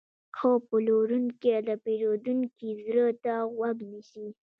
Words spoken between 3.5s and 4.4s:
غوږ نیسي.